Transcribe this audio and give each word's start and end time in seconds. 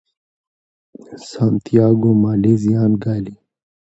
سانتیاګو 1.29 2.11
مالي 2.21 2.53
زیان 2.63 2.91
ګالي. 3.03 3.35